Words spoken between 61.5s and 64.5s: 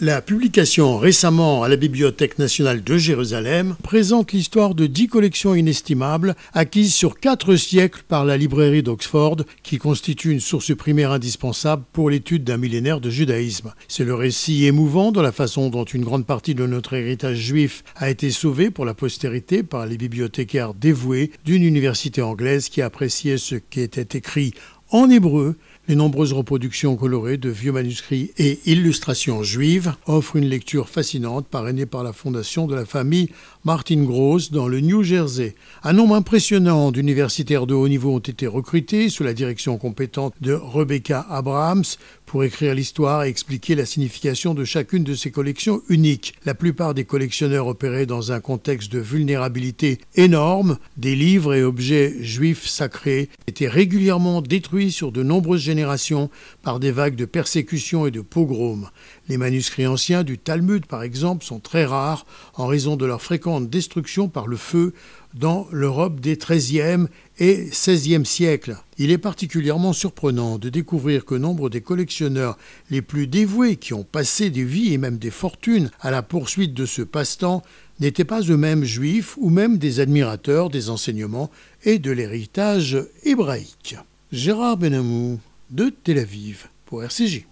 très rares en raison de leur fréquente destruction par